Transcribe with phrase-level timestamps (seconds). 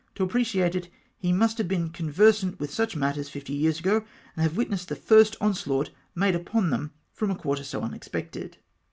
[0.15, 4.03] To appreciate it he must have been conversant with such matters fifty years ago,
[4.35, 8.57] and have witnessed the first onslaught made upon them from a quarter so unexpected.